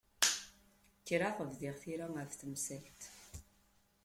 [0.99, 3.01] Kkreɣ bdiɣ tira ɣef temsalt.